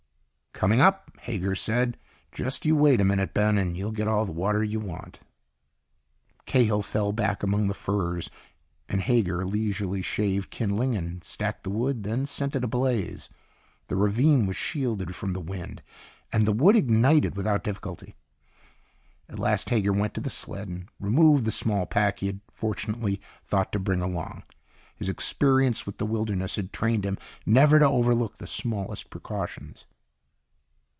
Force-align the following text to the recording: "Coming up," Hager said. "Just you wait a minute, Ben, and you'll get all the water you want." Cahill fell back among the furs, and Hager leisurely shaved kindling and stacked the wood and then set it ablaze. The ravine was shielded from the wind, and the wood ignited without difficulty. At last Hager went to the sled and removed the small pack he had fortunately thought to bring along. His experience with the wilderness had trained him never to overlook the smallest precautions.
"Coming 0.53 0.79
up," 0.81 1.09
Hager 1.21 1.55
said. 1.55 1.97
"Just 2.31 2.67
you 2.67 2.75
wait 2.75 3.01
a 3.01 3.05
minute, 3.05 3.33
Ben, 3.33 3.57
and 3.57 3.75
you'll 3.75 3.91
get 3.91 4.07
all 4.07 4.27
the 4.27 4.31
water 4.31 4.63
you 4.63 4.79
want." 4.79 5.19
Cahill 6.45 6.83
fell 6.83 7.11
back 7.11 7.41
among 7.41 7.67
the 7.67 7.73
furs, 7.73 8.29
and 8.87 9.01
Hager 9.01 9.43
leisurely 9.43 10.03
shaved 10.03 10.51
kindling 10.51 10.95
and 10.95 11.23
stacked 11.23 11.63
the 11.63 11.71
wood 11.71 11.95
and 11.95 12.05
then 12.05 12.25
set 12.27 12.55
it 12.55 12.63
ablaze. 12.63 13.27
The 13.87 13.95
ravine 13.95 14.45
was 14.45 14.55
shielded 14.55 15.15
from 15.15 15.33
the 15.33 15.39
wind, 15.41 15.81
and 16.31 16.45
the 16.45 16.53
wood 16.53 16.75
ignited 16.75 17.35
without 17.35 17.63
difficulty. 17.63 18.15
At 19.27 19.39
last 19.39 19.71
Hager 19.71 19.93
went 19.93 20.13
to 20.13 20.21
the 20.21 20.29
sled 20.29 20.67
and 20.67 20.89
removed 20.99 21.45
the 21.45 21.51
small 21.51 21.87
pack 21.87 22.19
he 22.19 22.27
had 22.27 22.41
fortunately 22.51 23.19
thought 23.43 23.71
to 23.71 23.79
bring 23.79 24.01
along. 24.01 24.43
His 24.95 25.09
experience 25.09 25.87
with 25.87 25.97
the 25.97 26.05
wilderness 26.05 26.55
had 26.55 26.71
trained 26.71 27.03
him 27.03 27.17
never 27.47 27.79
to 27.79 27.87
overlook 27.89 28.37
the 28.37 28.45
smallest 28.45 29.09
precautions. 29.09 29.87